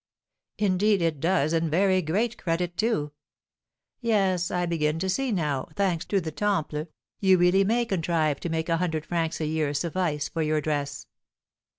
"Indeed, 0.57 0.99
it 1.03 1.19
does, 1.19 1.53
and 1.53 1.69
very 1.69 2.01
great 2.01 2.35
credit, 2.35 2.75
too. 2.75 3.11
Yes, 3.99 4.49
I 4.49 4.65
begin 4.65 4.97
to 4.97 5.07
see 5.09 5.31
now, 5.31 5.67
thanks 5.75 6.05
to 6.05 6.19
the 6.19 6.31
Temple, 6.31 6.87
you 7.19 7.37
really 7.37 7.63
may 7.63 7.85
contrive 7.85 8.39
to 8.39 8.49
make 8.49 8.67
a 8.67 8.77
hundred 8.77 9.05
francs 9.05 9.39
a 9.39 9.45
year 9.45 9.75
suffice 9.75 10.27
for 10.27 10.41
your 10.41 10.59
dress." 10.59 11.05